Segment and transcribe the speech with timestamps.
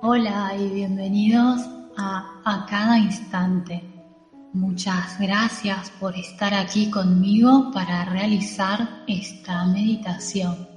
[0.00, 1.60] Hola y bienvenidos
[1.96, 3.82] a A Cada Instante.
[4.52, 10.68] Muchas gracias por estar aquí conmigo para realizar esta meditación.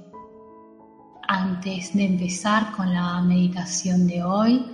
[1.28, 4.66] Antes de empezar con la meditación de hoy,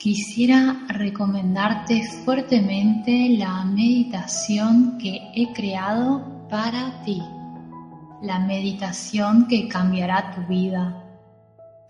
[0.00, 7.22] quisiera recomendarte fuertemente la meditación que he creado para ti,
[8.20, 11.01] la meditación que cambiará tu vida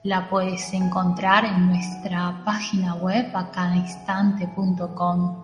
[0.05, 5.36] la puedes encontrar en nuestra página web acadainstante.com.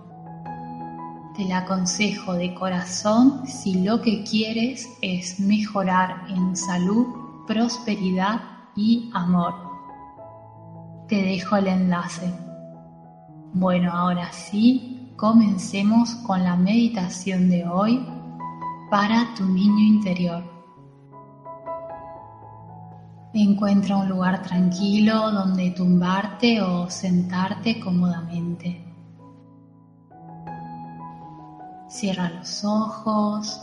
[1.37, 7.07] Te la aconsejo de corazón si lo que quieres es mejorar en salud,
[7.47, 8.41] prosperidad
[8.75, 9.55] y amor.
[11.07, 12.35] Te dejo el enlace.
[13.53, 18.05] Bueno, ahora sí, comencemos con la meditación de hoy
[18.91, 20.58] para tu niño interior.
[23.35, 28.83] Encuentra un lugar tranquilo donde tumbarte o sentarte cómodamente.
[31.89, 33.61] Cierra los ojos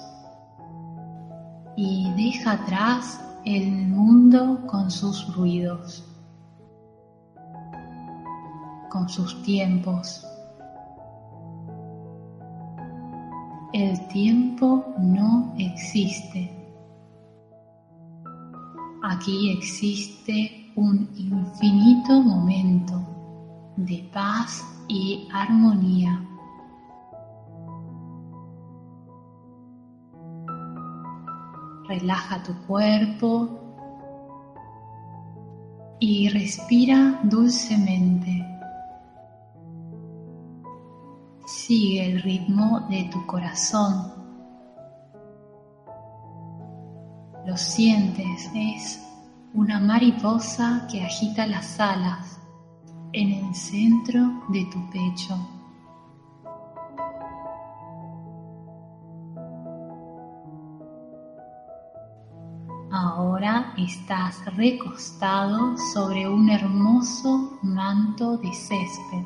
[1.75, 6.03] y deja atrás el mundo con sus ruidos,
[8.89, 10.25] con sus tiempos.
[13.73, 16.54] El tiempo no existe.
[19.07, 22.95] Aquí existe un infinito momento
[23.77, 26.25] de paz y armonía.
[31.87, 33.47] Relaja tu cuerpo
[35.99, 38.43] y respira dulcemente.
[41.45, 44.24] Sigue el ritmo de tu corazón
[47.55, 49.01] Lo sientes, es
[49.53, 52.37] una mariposa que agita las alas
[53.13, 55.37] en el centro de tu pecho.
[62.91, 69.25] Ahora estás recostado sobre un hermoso manto de césped.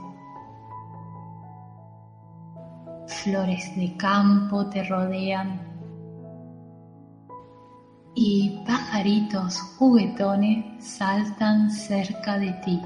[3.08, 5.69] Flores de campo te rodean
[8.22, 12.82] y pajaritos juguetones saltan cerca de ti.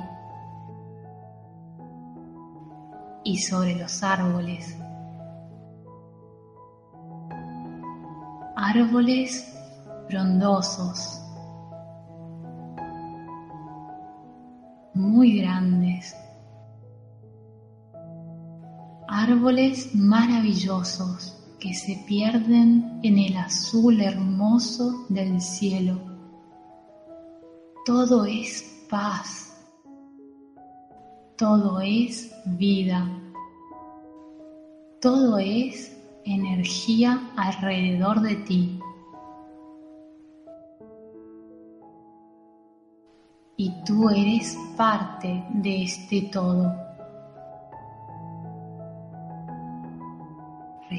[3.24, 4.78] Y sobre los árboles.
[8.56, 9.58] Árboles
[10.08, 11.20] frondosos,
[14.94, 16.16] muy grandes.
[19.08, 25.98] Árboles maravillosos que se pierden en el azul hermoso del cielo.
[27.86, 29.58] Todo es paz,
[31.38, 33.10] todo es vida,
[35.00, 38.80] todo es energía alrededor de ti.
[43.56, 46.93] Y tú eres parte de este todo.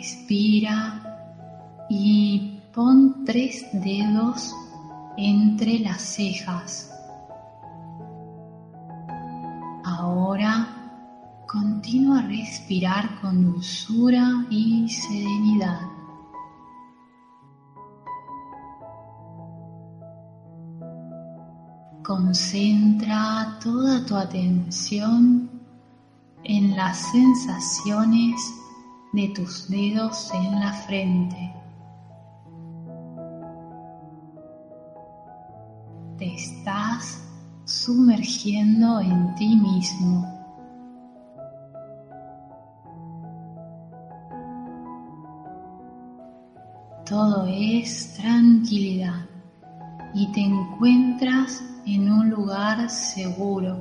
[0.05, 1.01] Respira
[1.89, 4.55] y pon tres dedos
[5.17, 6.93] entre las cejas.
[9.83, 10.69] Ahora
[11.47, 15.81] continúa a respirar con dulzura y serenidad.
[22.03, 25.49] Concentra toda tu atención
[26.43, 28.64] en las sensaciones
[29.15, 31.55] de tus dedos en la frente.
[36.19, 37.23] Te estás
[37.65, 40.29] sumergiendo en ti mismo.
[47.07, 49.27] Todo es tranquilidad
[50.13, 53.81] y te encuentras en un lugar seguro.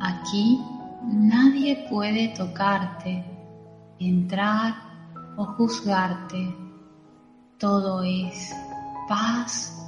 [0.00, 0.60] Aquí
[1.04, 3.37] nadie puede tocarte
[4.00, 4.74] entrar
[5.36, 6.56] o juzgarte.
[7.58, 8.52] Todo es
[9.08, 9.78] paz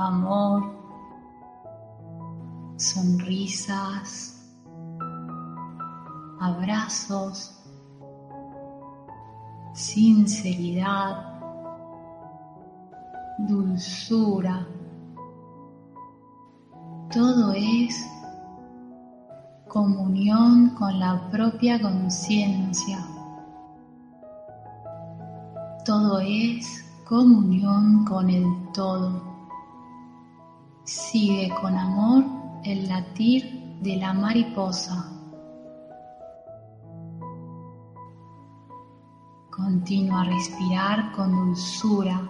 [0.00, 0.62] amor,
[2.76, 4.50] sonrisas,
[6.40, 7.54] abrazos,
[9.74, 11.38] sinceridad,
[13.38, 14.66] dulzura.
[17.12, 18.06] Todo es
[19.70, 22.98] comunión con la propia conciencia.
[25.84, 28.44] Todo es comunión con el
[28.74, 29.22] todo.
[30.82, 32.24] Sigue con amor
[32.64, 35.06] el latir de la mariposa.
[39.50, 42.20] Continúa a respirar con dulzura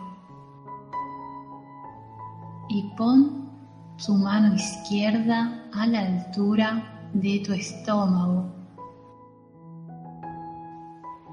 [2.68, 3.48] y pon
[3.96, 8.46] tu mano izquierda a la altura de tu estómago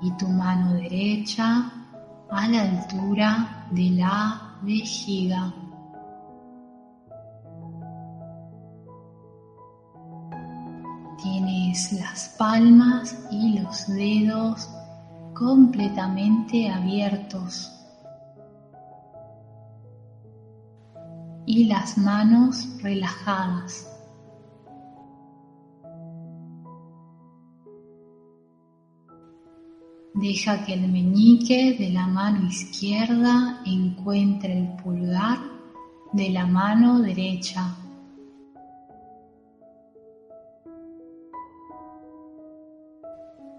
[0.01, 1.71] y tu mano derecha
[2.29, 5.53] a la altura de la vejiga.
[11.21, 14.69] Tienes las palmas y los dedos
[15.33, 17.73] completamente abiertos.
[21.47, 23.96] y las manos relajadas.
[30.19, 35.37] Deja que el meñique de la mano izquierda encuentre el pulgar
[36.11, 37.75] de la mano derecha.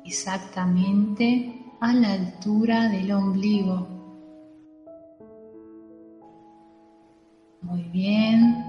[0.04, 3.86] Exactamente a la altura del ombligo.
[7.62, 8.64] Muy bien,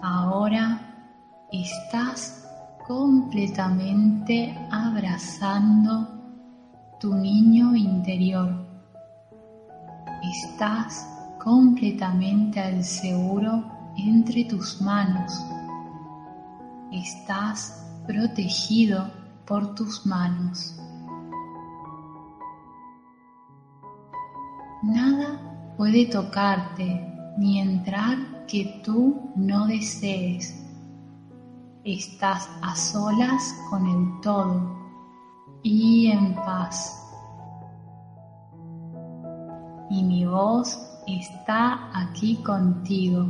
[0.00, 2.46] ahora estás
[2.86, 6.15] completamente abrazando
[6.98, 8.54] tu niño interior.
[10.22, 11.06] Estás
[11.42, 13.64] completamente al seguro
[13.98, 15.32] entre tus manos.
[16.90, 19.10] Estás protegido
[19.44, 20.80] por tus manos.
[24.82, 30.62] Nada puede tocarte ni entrar que tú no desees.
[31.84, 34.85] Estás a solas con el todo
[35.62, 37.02] y en paz.
[39.90, 43.26] Y mi voz está aquí contigo.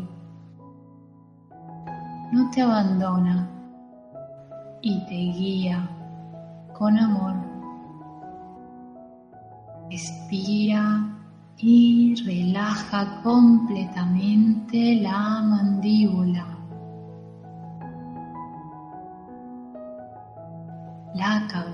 [2.32, 3.48] No te abandona
[4.82, 5.88] y te guía
[6.76, 7.34] con amor.
[9.90, 11.06] Respira
[11.58, 16.25] y relaja completamente la mandíbula.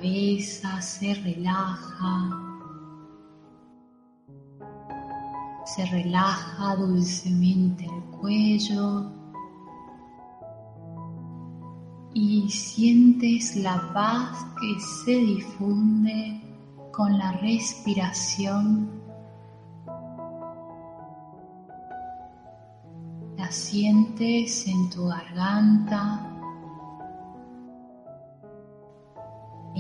[0.03, 2.31] Cabeza se relaja.
[5.65, 9.13] Se relaja dulcemente el cuello.
[12.15, 16.41] Y sientes la paz que se difunde
[16.91, 19.03] con la respiración.
[23.53, 26.32] Sientes en tu garganta,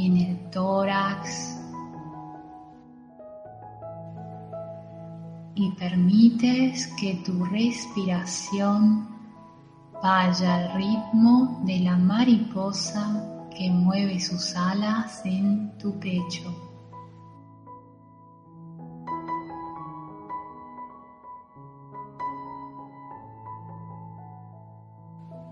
[0.06, 1.58] en el tórax
[5.54, 9.08] y permites que tu respiración
[10.02, 16.52] vaya al ritmo de la mariposa que mueve sus alas en tu pecho.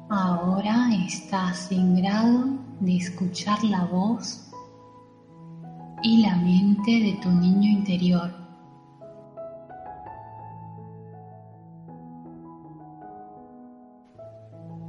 [0.08, 4.50] Ahora estás en grado de escuchar la voz
[6.02, 8.32] y la mente de tu niño interior.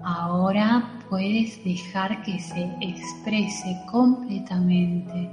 [0.03, 5.29] Ahora puedes dejar que se exprese completamente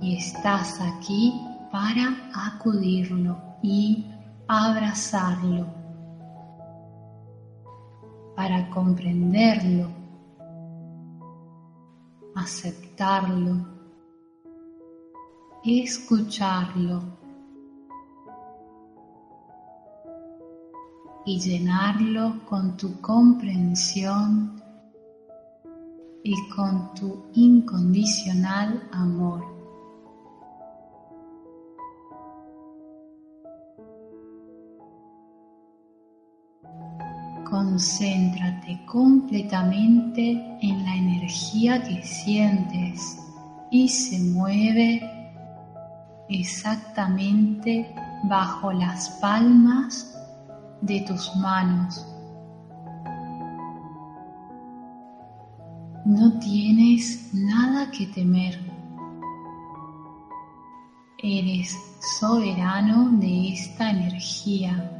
[0.00, 1.40] y estás aquí
[1.72, 4.06] para acudirlo y
[4.46, 5.78] abrazarlo
[8.38, 9.97] para comprenderlo,
[12.38, 13.66] aceptarlo,
[15.64, 17.02] escucharlo
[21.26, 24.62] y llenarlo con tu comprensión
[26.22, 29.57] y con tu incondicional amor.
[37.58, 43.18] Concéntrate completamente en la energía que sientes
[43.68, 45.02] y se mueve
[46.28, 50.08] exactamente bajo las palmas
[50.82, 52.06] de tus manos.
[56.04, 58.56] No tienes nada que temer.
[61.20, 61.76] Eres
[62.20, 64.97] soberano de esta energía.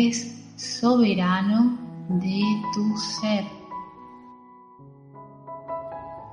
[0.00, 1.76] Eres soberano
[2.08, 2.40] de
[2.72, 3.44] tu ser.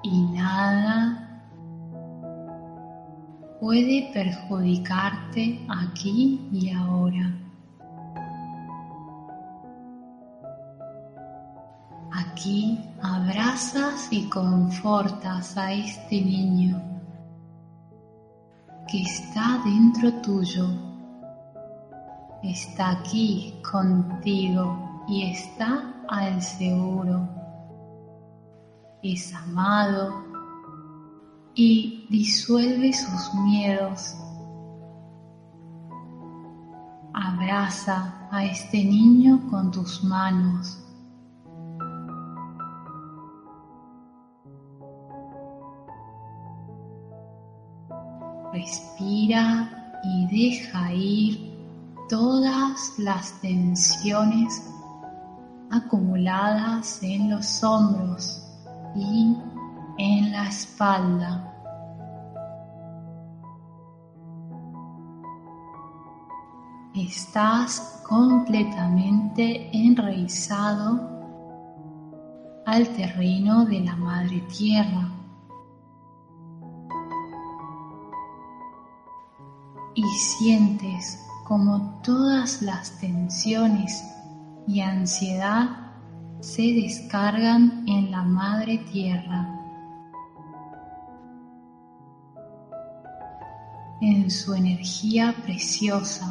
[0.03, 1.43] Y nada
[3.59, 7.35] puede perjudicarte aquí y ahora.
[12.13, 16.81] Aquí abrazas y confortas a este niño
[18.89, 20.96] que está dentro tuyo.
[22.47, 27.27] Está aquí contigo y está al seguro.
[29.03, 30.23] Es amado,
[31.55, 34.15] y disuelve sus miedos.
[37.13, 40.81] Abraza a este niño con tus manos.
[48.53, 51.46] Respira y deja ir
[52.07, 54.73] todas las tensiones
[55.71, 58.43] acumuladas en los hombros
[58.95, 59.35] y
[59.97, 61.53] en la espalda.
[66.95, 71.17] Estás completamente enraizado
[72.65, 75.11] al terreno de la Madre Tierra.
[79.93, 84.03] Y sientes como todas las tensiones
[84.67, 85.69] y ansiedad
[86.41, 89.53] se descargan en la Madre Tierra.
[93.99, 96.27] en su energía preciosa.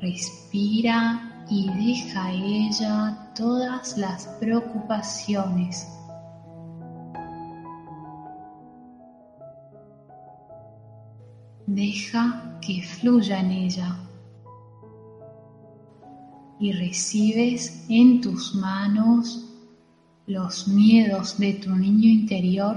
[0.00, 5.86] Respira y deja ella todas las preocupaciones.
[11.72, 13.96] Deja que fluya en ella
[16.58, 19.48] y recibes en tus manos
[20.26, 22.76] los miedos de tu niño interior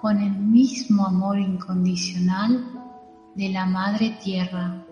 [0.00, 2.66] con el mismo amor incondicional
[3.36, 4.84] de la Madre Tierra.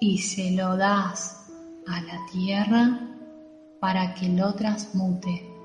[0.00, 1.48] Y se lo das
[1.86, 2.98] a la Tierra
[3.78, 5.55] para que lo transmute.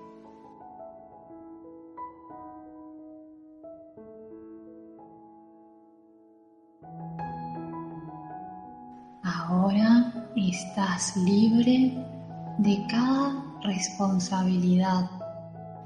[10.36, 11.98] Estás libre
[12.58, 15.10] de cada responsabilidad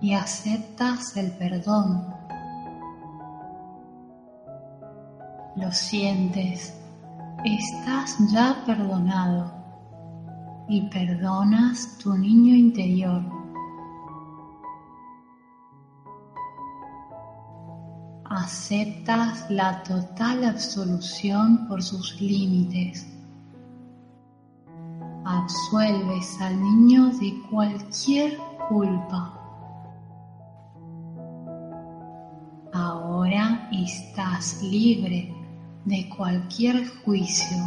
[0.02, 2.14] y aceptas el perdón.
[5.56, 6.78] Lo sientes,
[7.44, 9.52] estás ya perdonado
[10.68, 13.24] y perdonas tu niño interior.
[18.26, 23.15] Aceptas la total absolución por sus límites.
[25.26, 28.38] Absuelves al niño de cualquier
[28.70, 29.36] culpa.
[33.84, 35.34] estás libre
[35.86, 37.58] de cualquier juicio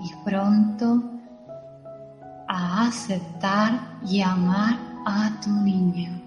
[0.00, 1.02] y pronto
[2.48, 6.22] a aceptar y amar a tu niño.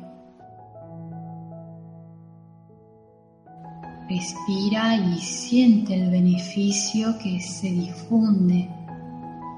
[4.09, 8.69] Respira y siente el beneficio que se difunde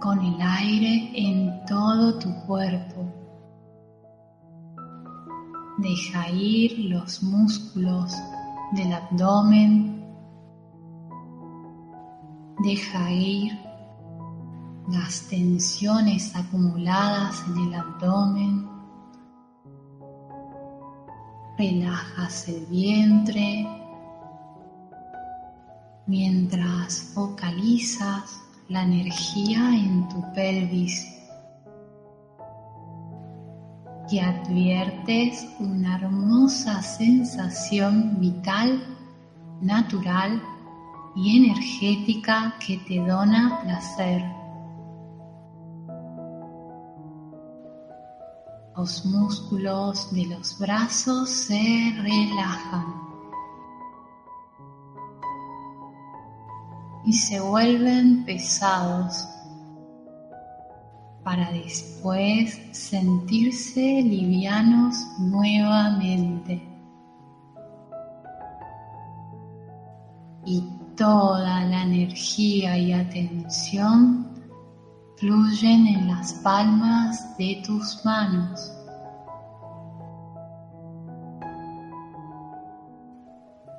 [0.02, 3.06] con el aire en todo tu cuerpo.
[5.78, 8.12] Deja ir los músculos
[8.72, 10.04] del abdomen.
[12.64, 13.52] Deja ir
[14.90, 18.68] las tensiones acumuladas en el abdomen.
[21.60, 23.68] Relajas el vientre
[26.08, 31.06] mientras focalizas la energía en tu pelvis
[34.10, 38.82] y adviertes una hermosa sensación vital,
[39.62, 40.42] natural
[41.18, 44.24] y energética que te dona placer.
[48.78, 53.11] Los músculos de los brazos se relajan
[57.06, 59.28] y se vuelven pesados
[61.24, 66.72] para después sentirse livianos nuevamente.
[70.46, 70.64] y
[70.96, 74.28] toda la energía y atención
[75.18, 78.72] fluyen en las palmas de tus manos.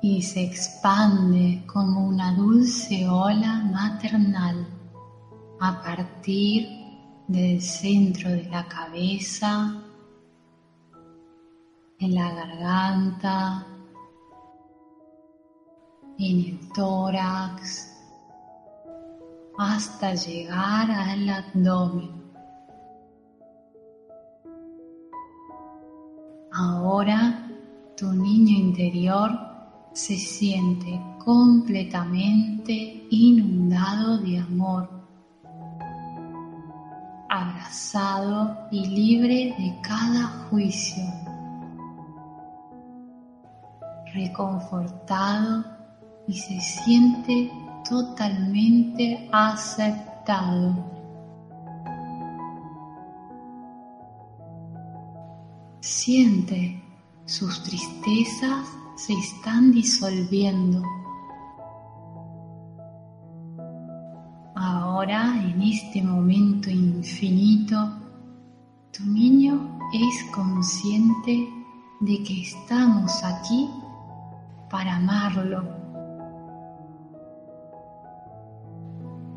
[0.03, 4.67] Y se expande como una dulce ola maternal
[5.61, 6.67] a partir
[7.25, 9.81] del centro de la cabeza,
[11.99, 13.65] en la garganta,
[16.17, 17.97] en el tórax,
[19.57, 22.11] hasta llegar al abdomen.
[26.51, 27.49] Ahora
[27.95, 29.52] tu niño interior
[29.93, 34.89] se siente completamente inundado de amor,
[37.29, 41.03] abrazado y libre de cada juicio,
[44.13, 45.63] reconfortado
[46.27, 47.51] y se siente
[47.87, 50.91] totalmente aceptado.
[55.81, 56.82] Siente
[57.25, 60.83] sus tristezas se están disolviendo.
[64.55, 67.75] Ahora, en este momento infinito,
[68.91, 71.49] tu niño es consciente
[72.01, 73.69] de que estamos aquí
[74.69, 75.63] para amarlo,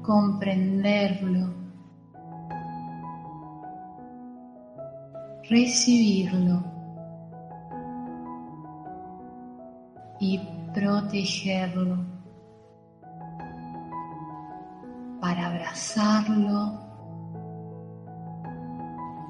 [0.03, 1.55] comprenderlo,
[5.49, 6.76] recibirlo
[10.19, 10.39] y
[10.75, 11.99] protegerlo,
[15.21, 16.79] para abrazarlo,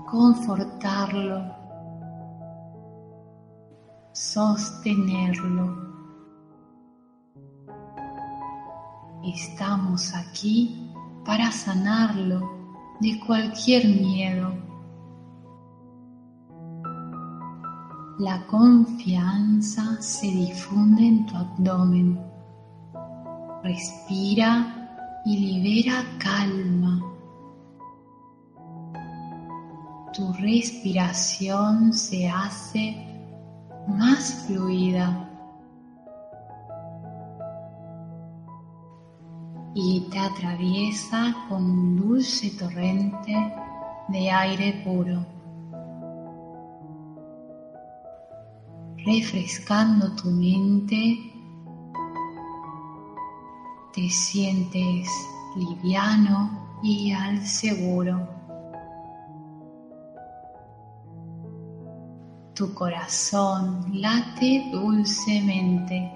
[0.06, 1.42] confortarlo,
[4.12, 5.86] sostenerlo.
[9.24, 10.92] Estamos aquí
[11.24, 12.40] para sanarlo
[13.00, 14.52] de cualquier miedo
[18.18, 22.18] La confianza se difunde en tu abdomen.
[23.62, 27.02] Respira y libera calma.
[30.14, 32.96] Tu respiración se hace
[33.86, 35.28] más fluida
[39.74, 43.52] y te atraviesa con un dulce torrente
[44.08, 45.35] de aire puro.
[49.06, 51.32] Refrescando tu mente,
[53.94, 55.08] te sientes
[55.54, 58.28] liviano y al seguro.
[62.54, 66.12] Tu corazón late dulcemente.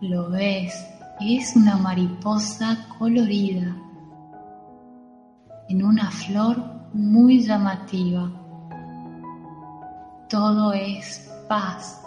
[0.00, 0.72] Lo ves,
[1.20, 3.76] es una mariposa colorida
[5.68, 8.30] en una flor muy llamativa.
[10.28, 12.02] Todo es paz.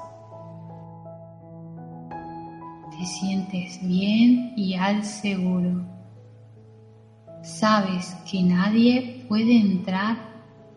[2.91, 5.84] Te sientes bien y al seguro.
[7.43, 10.17] Sabes que nadie puede entrar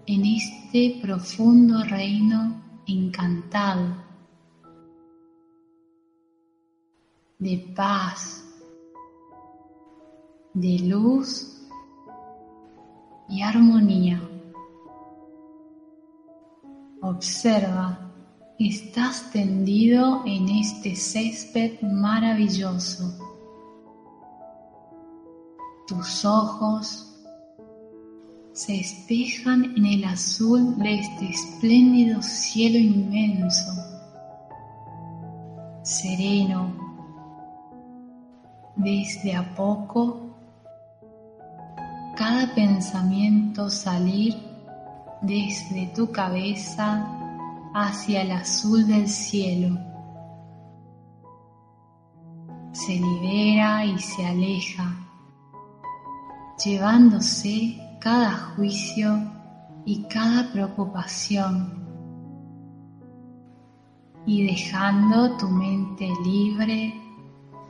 [0.07, 4.05] en este profundo reino encantado
[7.39, 8.43] de paz,
[10.55, 11.69] de luz
[13.29, 14.21] y armonía.
[17.03, 18.04] Observa
[18.59, 23.13] Estás tendido en este césped maravilloso.
[25.89, 27.13] Tus ojos
[28.53, 33.73] se espejan en el azul de este espléndido cielo inmenso,
[35.83, 36.73] sereno.
[38.77, 40.31] Desde a poco,
[42.17, 44.37] cada pensamiento salir
[45.23, 47.24] desde tu cabeza
[47.75, 49.77] hacia el azul del cielo.
[52.73, 54.95] Se libera y se aleja,
[56.65, 59.21] llevándose cada juicio
[59.85, 61.85] y cada preocupación
[64.27, 66.95] y dejando tu mente libre,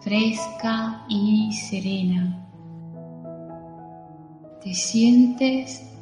[0.00, 2.46] fresca y serena.
[4.62, 5.93] Te sientes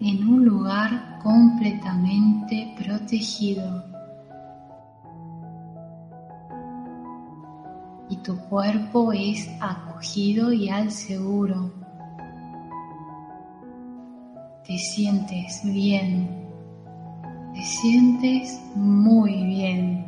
[0.00, 3.84] en un lugar completamente protegido.
[8.08, 11.72] Y tu cuerpo es acogido y al seguro.
[14.66, 16.28] Te sientes bien.
[17.54, 20.06] Te sientes muy bien.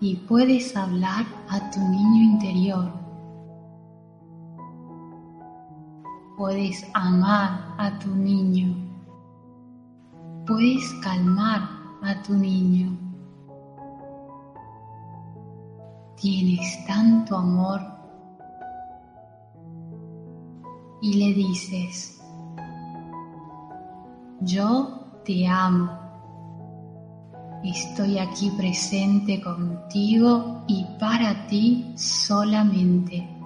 [0.00, 2.90] y puedes hablar a tu niño interior.
[6.40, 8.74] Puedes amar a tu niño.
[10.46, 11.68] Puedes calmar
[12.02, 12.96] a tu niño.
[16.16, 17.82] Tienes tanto amor
[21.02, 22.22] y le dices,
[24.40, 25.90] yo te amo.
[27.62, 33.39] Estoy aquí presente contigo y para ti solamente.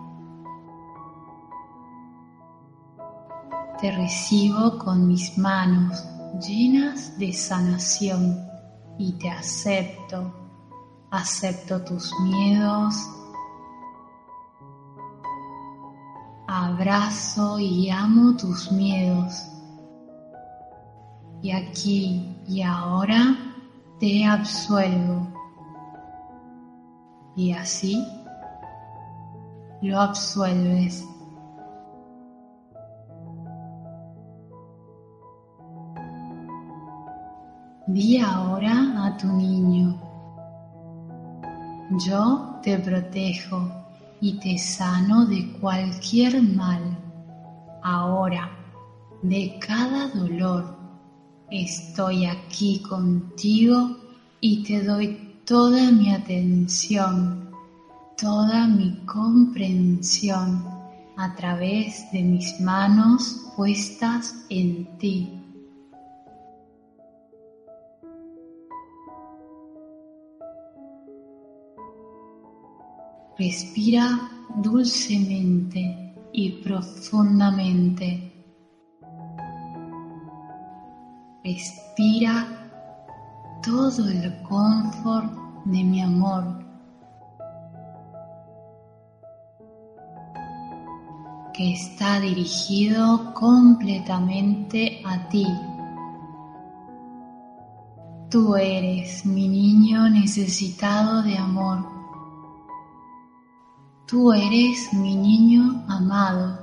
[3.85, 6.07] Te recibo con mis manos
[6.40, 8.49] llenas de sanación
[8.99, 10.33] y te acepto.
[11.11, 12.94] Acepto tus miedos.
[16.47, 19.35] Abrazo y amo tus miedos
[21.42, 23.37] y aquí y ahora
[24.01, 25.29] te absuelvo.
[27.37, 28.03] Y así
[29.83, 31.05] lo absuelves.
[37.94, 39.96] Di ahora a tu niño,
[42.04, 43.70] yo te protejo
[44.20, 46.83] y te sano de cualquier mal,
[47.85, 48.50] ahora,
[49.22, 50.74] de cada dolor
[51.52, 53.96] Estoy aquí contigo
[54.40, 57.48] y te doy toda mi atención,
[58.20, 60.64] toda mi comprensión
[61.16, 65.43] a través de mis manos puestas en ti.
[73.37, 74.31] Respira
[74.62, 78.35] dulcemente y profundamente
[81.44, 82.47] Respira
[83.62, 85.31] todo el confort
[85.66, 86.64] de mi amor.
[91.53, 95.47] que está dirigido completamente a ti.
[98.29, 101.93] Tú eres mi niño necesitado de amor.
[104.14, 106.57] Tú eres mi niño amado.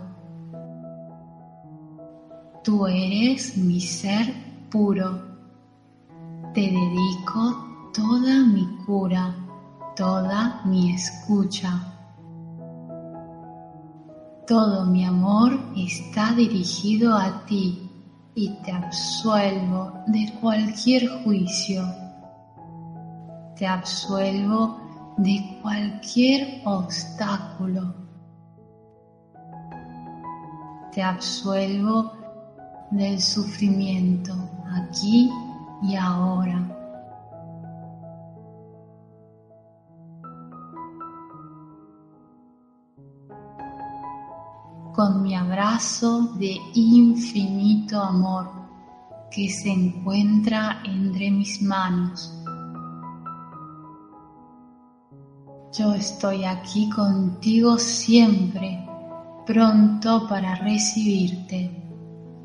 [2.64, 4.34] Tú eres mi ser
[4.70, 5.22] puro.
[6.54, 9.36] Te dedico toda mi cura,
[9.98, 11.74] toda mi escucha.
[14.48, 17.92] Todo mi amor está dirigido a ti
[18.34, 21.84] y te absuelvo de cualquier juicio.
[23.58, 24.81] Te absuelvo
[25.18, 27.94] de cualquier obstáculo.
[30.92, 32.12] Te absuelvo
[32.92, 34.34] del sufrimiento
[34.72, 35.30] aquí
[35.84, 36.68] y ahora.
[44.94, 48.52] Con mi abrazo de infinito amor
[49.32, 52.41] que se encuentra entre mis manos.
[55.74, 58.86] Yo estoy aquí contigo siempre,
[59.46, 61.82] pronto para recibirte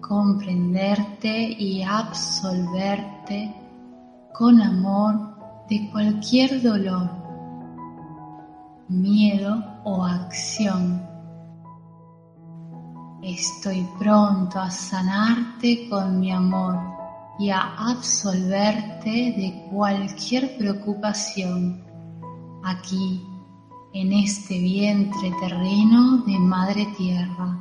[0.00, 3.52] comprenderte y absolverte
[4.32, 7.10] con amor de cualquier dolor,
[8.88, 11.04] miedo o acción.
[13.22, 16.78] Estoy pronto a sanarte con mi amor
[17.40, 21.85] y a absolverte de cualquier preocupación
[22.66, 23.24] aquí,
[23.92, 27.56] en este vientre terreno de Madre Tierra.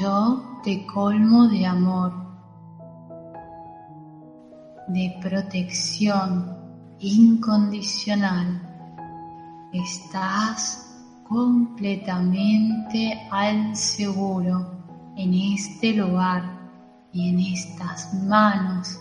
[0.00, 2.12] Yo te colmo de amor,
[4.88, 6.56] de protección
[6.98, 8.60] incondicional.
[9.72, 10.92] Estás
[11.28, 14.72] completamente al seguro
[15.16, 16.42] en este lugar
[17.12, 18.98] y en estas manos.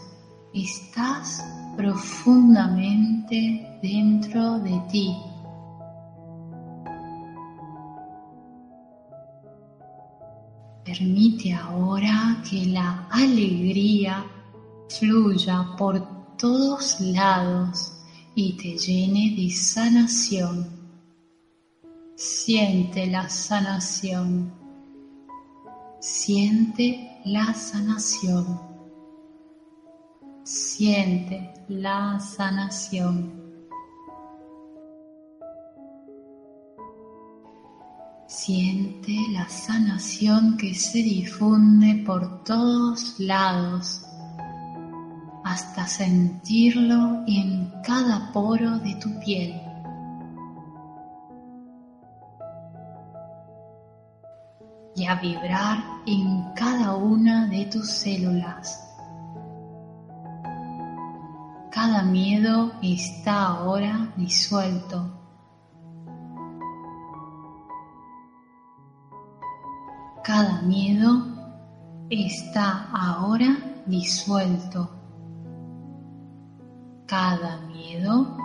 [0.54, 1.44] Estás
[1.76, 5.16] profundamente dentro de ti.
[10.84, 14.26] Permite ahora que la alegría
[14.90, 17.94] fluya por todos lados
[18.34, 20.68] y te llene de sanación.
[22.16, 24.52] Siente la sanación.
[26.00, 28.69] Siente la sanación
[30.50, 33.32] siente la sanación.
[38.26, 44.02] Siente la sanación que se difunde por todos lados
[45.44, 49.62] hasta sentirlo en cada poro de tu piel.
[54.96, 58.89] Y a vibrar en cada una de tus células.
[61.90, 65.10] Cada miedo está ahora disuelto.
[70.24, 71.10] Cada miedo
[72.12, 74.88] está ahora disuelto.
[77.08, 78.38] Cada miedo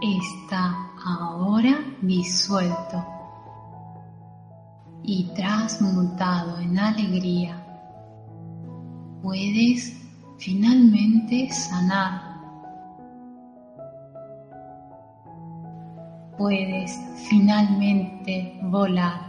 [0.00, 3.04] está ahora disuelto
[5.02, 7.60] y transmutado en alegría.
[9.20, 10.00] Puedes
[10.38, 12.23] finalmente sanar.
[16.36, 19.20] Puedes finalmente volar.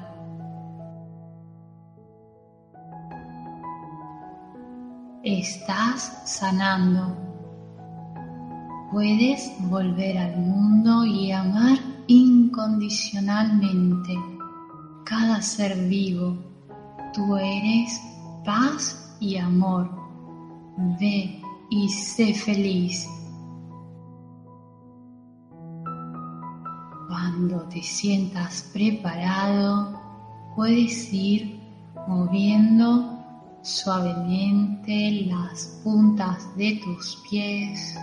[5.23, 7.15] Estás sanando.
[8.91, 14.15] Puedes volver al mundo y amar incondicionalmente
[15.03, 16.35] cada ser vivo.
[17.13, 18.01] Tú eres
[18.43, 19.91] paz y amor.
[20.99, 21.39] Ve
[21.69, 23.07] y sé feliz.
[27.35, 29.99] Cuando te sientas preparado,
[30.55, 31.59] puedes ir
[32.07, 33.19] moviendo
[33.61, 37.93] suavemente las puntas de tus pies,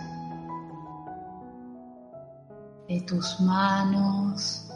[2.87, 4.69] de tus manos,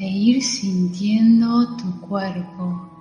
[0.00, 2.95] e ir sintiendo tu cuerpo.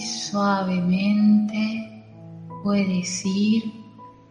[0.00, 2.04] Suavemente
[2.62, 3.72] puedes ir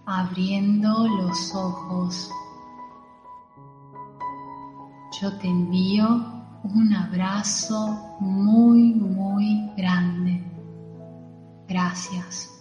[0.05, 2.31] abriendo los ojos.
[5.21, 6.07] Yo te envío
[6.63, 10.43] un abrazo muy, muy grande.
[11.67, 12.56] Gracias.